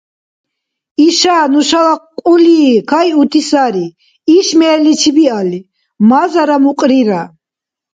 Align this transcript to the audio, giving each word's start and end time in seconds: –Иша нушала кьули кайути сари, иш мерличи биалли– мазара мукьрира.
–Иша 1.07 1.37
нушала 1.53 1.95
кьули 2.19 2.61
кайути 2.91 3.41
сари, 3.49 3.87
иш 4.37 4.47
мерличи 4.59 5.11
биалли– 5.15 5.59
мазара 6.09 6.57
мукьрира. 6.63 7.23